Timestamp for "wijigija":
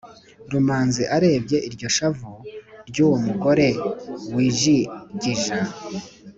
4.35-5.59